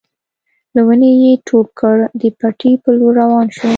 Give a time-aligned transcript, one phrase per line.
[0.75, 3.67] له ونې يې ټوپ کړ د پټي په لور روان شو.